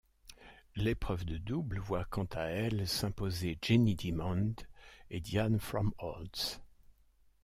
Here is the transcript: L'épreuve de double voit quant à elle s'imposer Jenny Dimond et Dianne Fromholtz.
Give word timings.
L'épreuve 0.75 1.25
de 1.25 1.37
double 1.37 1.77
voit 1.77 2.05
quant 2.05 2.25
à 2.33 2.45
elle 2.45 2.87
s'imposer 2.87 3.59
Jenny 3.61 3.93
Dimond 3.93 4.55
et 5.11 5.19
Dianne 5.21 5.59
Fromholtz. 5.59 6.59